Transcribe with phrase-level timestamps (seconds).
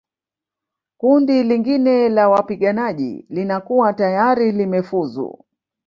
[0.97, 5.45] Kundi lingine la wapiganaji linakuwa tayari limefuzu